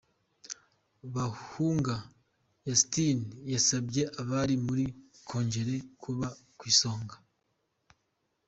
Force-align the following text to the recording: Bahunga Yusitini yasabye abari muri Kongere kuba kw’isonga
Bahunga 1.13 1.95
Yusitini 2.67 3.25
yasabye 3.53 4.03
abari 4.21 4.55
muri 4.65 4.85
Kongere 5.27 5.75
kuba 6.01 6.27
kw’isonga 6.57 7.15